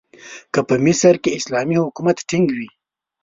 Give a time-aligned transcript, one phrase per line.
[0.53, 2.69] که په مصر کې اسلامي حکومت ټینګ وي.